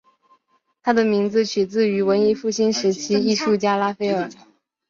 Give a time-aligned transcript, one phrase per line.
[0.81, 4.27] 他的名字取自于文艺复兴时期艺术家拉斐尔。